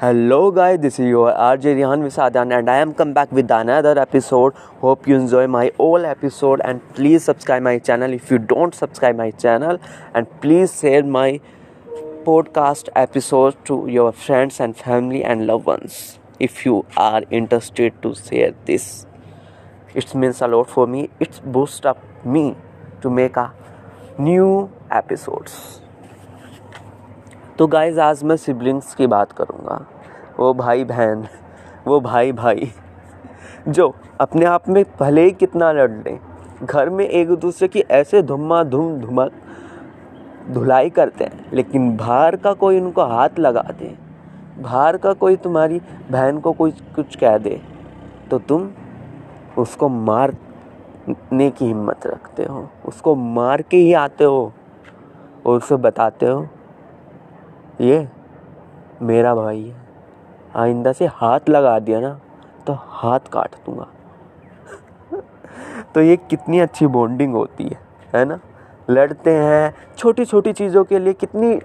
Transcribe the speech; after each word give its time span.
Hello 0.00 0.52
guys, 0.52 0.78
this 0.78 1.00
is 1.00 1.08
your 1.08 1.32
RJ 1.32 1.74
Rihan 1.76 2.02
Visadan 2.06 2.56
and 2.56 2.70
I 2.70 2.76
am 2.76 2.94
come 2.94 3.12
back 3.12 3.32
with 3.32 3.50
another 3.50 3.98
episode. 3.98 4.54
Hope 4.82 5.08
you 5.08 5.16
enjoy 5.16 5.48
my 5.48 5.72
whole 5.76 6.06
episode 6.06 6.60
and 6.64 6.80
please 6.94 7.24
subscribe 7.24 7.64
my 7.64 7.80
channel 7.80 8.12
if 8.12 8.30
you 8.30 8.38
don't 8.38 8.76
subscribe 8.76 9.16
my 9.16 9.32
channel 9.32 9.80
and 10.14 10.28
please 10.40 10.78
share 10.80 11.02
my 11.02 11.40
podcast 12.28 12.90
episode 12.94 13.56
to 13.64 13.88
your 13.88 14.12
friends 14.12 14.60
and 14.60 14.76
family 14.76 15.24
and 15.24 15.48
loved 15.48 15.66
ones 15.66 16.20
if 16.38 16.64
you 16.64 16.86
are 16.96 17.24
interested 17.32 18.00
to 18.00 18.14
share 18.14 18.54
this. 18.66 19.04
It 19.96 20.14
means 20.14 20.40
a 20.40 20.46
lot 20.46 20.70
for 20.70 20.86
me. 20.86 21.10
It 21.18 21.40
boosts 21.44 21.84
up 21.84 21.98
me 22.24 22.54
to 23.00 23.10
make 23.10 23.36
a 23.36 23.52
new 24.16 24.70
episodes. 24.92 25.80
तो 27.58 27.66
guys 27.66 27.98
आज 28.00 28.22
मैं 28.22 28.36
siblings 28.36 28.94
की 28.94 29.06
बात 29.06 29.32
करूँगा। 29.32 29.76
वो 30.38 30.52
भाई 30.54 30.84
बहन, 30.84 31.26
वो 31.86 31.98
भाई 32.00 32.32
भाई, 32.32 32.70
जो 33.68 33.94
अपने 34.20 34.44
आप 34.46 34.68
में 34.68 34.84
भले 35.00 35.22
ही 35.24 35.30
कितना 35.30 35.70
लड़ 35.72 35.90
लें, 35.90 36.18
घर 36.62 36.90
में 36.90 37.04
एक 37.04 37.30
दूसरे 37.30 37.68
की 37.68 37.80
ऐसे 37.80 38.22
धुम्मा 38.22 38.62
धुम 38.64 39.00
धुमक 39.00 39.32
धुलाई 40.50 40.90
करते 40.90 41.24
हैं, 41.24 41.44
लेकिन 41.52 41.96
बाहर 41.96 42.36
का 42.36 42.52
कोई 42.54 42.78
उनको 42.80 43.04
हाथ 43.06 43.38
लगा 43.38 43.62
दे, 43.70 43.94
बाहर 44.58 44.96
का 44.96 45.12
कोई 45.14 45.36
तुम्हारी 45.38 45.80
बहन 46.10 46.38
को 46.38 46.52
कोई 46.52 46.70
कुछ 46.96 47.16
कह 47.16 47.38
दे 47.38 47.60
तो 48.30 48.38
तुम 48.38 48.68
उसको 49.58 49.88
मारने 49.88 51.50
की 51.50 51.64
हिम्मत 51.64 52.06
रखते 52.06 52.44
हो, 52.44 52.68
उसको 52.86 53.14
मार 53.14 53.62
के 53.62 53.76
ही 53.76 53.92
आते 53.94 54.24
हो 54.24 54.52
और 55.46 55.56
उसे 55.56 55.76
बताते 55.78 56.26
हो 56.26 56.46
ये 57.80 58.06
मेरा 59.02 59.34
भाई 59.34 59.62
है। 59.62 59.76
आइंदा 60.56 60.92
से 60.92 61.06
हाथ 61.06 61.48
लगा 61.48 61.78
दिया 61.78 62.00
ना 62.00 62.18
तो 62.66 62.72
हाथ 62.72 63.28
काट 63.32 63.54
दूँगा। 63.66 63.86
तो 65.94 66.00
ये 66.00 66.16
कितनी 66.30 66.58
अच्छी 66.60 66.86
बॉन्डिंग 66.86 67.34
होती 67.34 67.64
है 67.64 67.78
है 68.14 68.24
ना? 68.24 68.38
लड़ते 68.90 69.34
हैं 69.34 69.74
छोटी 69.96 70.24
छोटी 70.24 70.52
चीज़ों 70.52 70.84
के 70.84 70.98
लिए 70.98 71.12
कितनी 71.12 71.58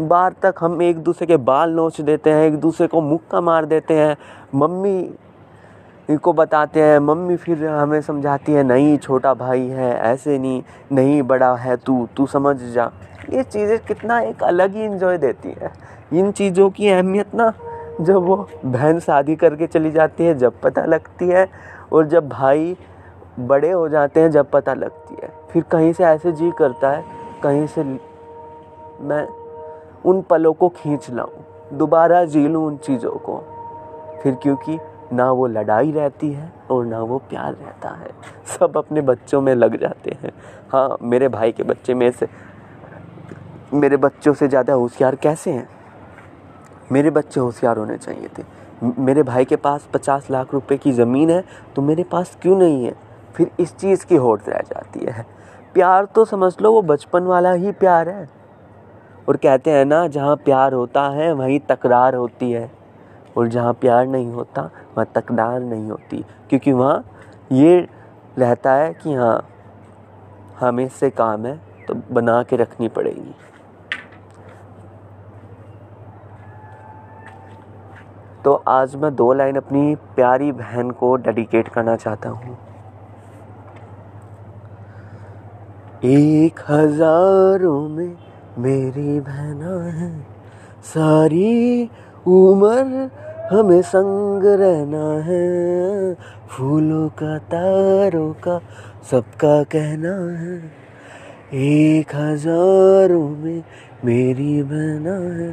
बार 0.00 0.34
तक 0.42 0.54
हम 0.60 0.82
एक 0.82 0.98
दूसरे 0.98 1.26
के 1.26 1.36
बाल 1.36 1.70
नोच 1.70 2.00
देते 2.00 2.30
हैं 2.30 2.46
एक 2.46 2.56
दूसरे 2.56 2.86
को 2.86 3.00
मुक्का 3.00 3.40
मार 3.40 3.64
देते 3.64 3.94
हैं। 3.94 4.16
मम्मी 4.54 6.16
को 6.16 6.32
बताते 6.32 6.82
हैं, 6.82 6.98
मम्मी 6.98 7.36
फिर 7.36 7.66
हमें 7.66 8.00
समझाती 8.00 8.52
है, 8.52 8.62
नहीं, 8.62 8.96
छोटा 8.98 9.34
भाई 9.34 9.66
है, 9.66 9.92
ऐसे 9.94 10.38
नहीं 10.38 10.62
नहीं, 10.92 11.22
बड़ा 11.22 11.54
है 11.56 11.76
तू 11.76 12.08
तू 12.16 12.26
समझ 12.26 12.56
जा। 12.56 12.90
ये 13.32 13.42
चीज़ें 13.42 13.78
कितना 13.78 14.20
एक 14.20 14.42
अलग 14.42 14.74
ही 14.74 14.84
इन्जॉय 14.84 15.18
देती 15.18 15.54
है। 15.60 15.72
इन 16.12 16.30
चीज़ों 16.32 16.68
की 16.70 16.88
अहमियत 16.88 17.34
ना, 17.34 17.52
जब 18.00 18.16
वो 18.16 18.36
बहन 18.64 18.98
शादी 19.00 19.36
करके 19.36 19.66
चली 19.66 19.90
जाती 19.90 20.24
है, 20.24 20.34
जब 20.34 20.60
पता 20.60 20.84
लगती 20.84 21.28
है, 21.28 21.48
और 21.92 22.06
जब 22.06 22.28
भाई 22.28 22.76
बड़े 23.40 23.70
हो 23.70 23.88
जाते 23.88 24.20
हैं, 24.20 24.30
जब 24.30 24.50
पता 24.50 24.74
लगती 24.74 25.16
है। 25.22 25.32
फिर 25.50 25.62
कहीं 25.62 25.92
से 25.92 26.04
ऐसे 26.04 26.32
जी 26.32 26.50
करता 26.50 26.90
है, 26.90 27.04
कहीं 27.42 27.66
से 27.66 27.84
मैं 29.04 29.26
उन 30.04 30.22
पलों 30.22 30.52
को 30.52 30.68
खींच 30.68 31.10
लाऊं, 31.10 31.76
दोबारा 31.78 32.24
जी 32.24 32.46
लूँ 32.48 32.66
उन 32.66 32.76
चीज़ों 32.76 33.10
को। 33.10 33.42
फिर 34.22 34.34
क्योंकि 34.34 34.78
ना 35.12 35.30
वो 35.32 35.46
लड़ाई 35.46 35.92
रहती 35.92 36.32
है, 36.32 36.52
और 36.70 36.84
ना 36.86 37.00
वो 37.00 37.18
प्यार 37.18 37.52
रहता 37.52 37.88
है। 37.90 38.10
सब 38.58 38.76
अपने 38.76 39.00
बच्चों 39.00 39.40
में 39.40 39.54
लग 39.54 39.76
जाते 39.76 40.16
हैं। 40.22 40.32
हाँ 40.72 40.96
मेरे 41.02 41.28
भाई 41.28 41.52
के 41.52 41.62
बच्चे 41.62 41.94
में 41.94 42.10
से 42.10 42.26
मेरे 43.74 43.96
बच्चों 43.96 44.32
से 44.34 44.48
ज़्यादा 44.48 44.72
होशियार 44.72 45.16
कैसे 45.16 45.50
हैं? 45.50 45.68
मेरे 46.92 47.10
बच्चे 47.10 47.40
होशियार 47.40 47.76
होने 47.76 47.96
चाहिए 47.96 48.28
थे। 48.38 48.42
मेरे 48.98 49.22
भाई 49.22 49.44
के 49.44 49.56
पास 49.56 49.88
पचास 49.94 50.30
लाख 50.30 50.52
रुपए 50.54 50.76
की 50.76 50.92
ज़मीन 50.92 51.30
है 51.30 51.44
तो 51.76 51.82
मेरे 51.82 52.04
पास 52.04 52.36
क्यों 52.42 52.56
नहीं 52.56 52.84
है? 52.84 52.94
फिर 53.34 53.50
इस 53.60 53.76
चीज़ 53.76 54.06
की 54.06 54.16
होड़ 54.16 54.40
रह 54.40 54.60
जाती 54.60 55.04
है। 55.04 55.26
प्यार 55.74 56.04
तो 56.04 56.24
समझ 56.24 56.52
लो, 56.62 56.72
वो 56.72 56.82
बचपन 56.82 57.22
वाला 57.22 57.52
ही 57.52 57.72
प्यार 57.72 58.08
है। 58.08 58.28
और 59.28 59.36
कहते 59.36 59.70
हैं 59.70 59.84
ना, 59.84 60.06
जहाँ 60.06 60.36
प्यार 60.36 60.72
होता 60.72 61.08
है, 61.08 61.32
वहीं 61.32 61.60
तकरार 61.60 62.14
होती 62.14 62.50
है। 62.52 62.70
और 63.36 63.48
जहाँ 63.48 63.72
प्यार 63.72 64.06
नहीं 64.06 64.32
होता, 64.32 64.62
वहाँ 64.62 65.06
तकरार 65.14 65.60
नहीं 65.60 65.90
होती। 65.90 66.24
क्योंकि 66.48 66.72
वहाँ 66.72 67.04
ये 67.52 67.88
रहता 68.38 68.72
है 68.74 68.92
कि 68.94 69.14
हाँ 69.14 69.48
हमें 70.60 70.88
से 70.88 71.10
काम 71.10 71.46
है 71.46 71.60
तो 71.88 71.94
बना 72.10 72.42
के 72.42 72.56
रखनी 72.56 72.88
पड़ेगी। 72.88 73.34
तो 78.44 78.52
आज 78.68 78.94
मैं 78.96 79.14
दो 79.16 79.32
लाइन 79.32 79.56
अपनी 79.56 79.94
प्यारी 80.16 80.50
बहन 80.52 80.90
को 80.90 81.14
डेडिकेट 81.16 81.68
करना 81.68 81.96
चाहता 81.96 82.28
हूँ। 82.28 82.56
एक 86.04 86.60
हज़ारों 86.68 87.88
में 87.88 88.16
मेरी 88.58 89.20
बहना 89.20 89.74
है, 89.90 90.10
सारी 90.84 91.90
उम्र 92.26 93.10
हमें 93.52 93.82
संग 93.82 94.44
रहना 94.60 95.06
है। 95.24 96.14
फूलों 96.48 97.08
का 97.14 97.36
तारों 97.48 98.32
का 98.44 98.58
सबका 99.10 99.62
कहना 99.72 100.14
है। 100.38 100.58
एक 101.54 102.14
हज़ारों 102.14 103.28
में 103.28 103.62
मेरी 104.04 104.62
बहना 104.62 105.14
है। 105.38 105.52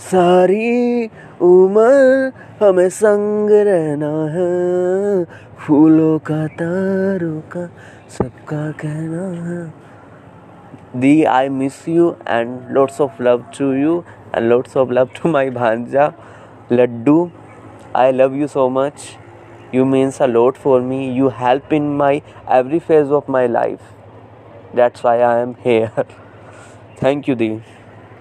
सारी 0.00 1.06
उम्र 1.42 2.32
हमें 2.60 2.88
संग 2.88 3.50
रहना 3.50 4.10
है। 4.32 5.24
फूलों 5.58 6.18
का, 6.18 6.46
तारों 6.46 7.40
का, 7.52 7.66
सबका 8.18 8.70
कहना 8.82 9.24
है। 9.48 9.72
दी 11.00 11.24
I 11.24 11.48
miss 11.48 11.88
you 11.88 12.14
and 12.28 12.70
lots 12.70 13.00
of 13.00 13.22
love 13.22 13.44
to 13.58 13.72
you 13.72 14.02
and 14.36 14.48
lots 14.48 14.76
of 14.76 14.90
love 14.90 15.08
to 15.16 15.28
my 15.28 15.50
भांजा 15.50 16.12
Laddu 16.72 17.28
I 17.96 18.12
love 18.12 18.34
you 18.34 18.46
so 18.46 18.68
much 18.68 19.02
you 19.74 19.84
means 19.84 20.22
a 20.22 20.26
lot 20.26 20.54
for 20.54 20.80
me 20.80 21.06
you 21.08 21.28
help 21.28 21.72
in 21.72 21.90
my 21.96 22.22
every 22.52 22.78
phase 22.78 23.12
of 23.12 23.30
my 23.30 23.48
life. 23.48 23.82
That's 24.74 25.02
why 25.02 25.20
i 25.20 25.38
am 25.40 25.54
here. 25.56 25.92
Thank 26.96 27.28
you 27.28 27.34
dee 27.34 27.62